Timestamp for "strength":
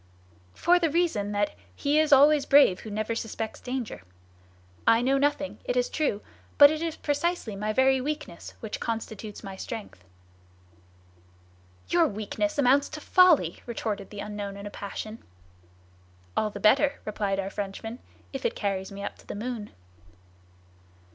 9.55-10.03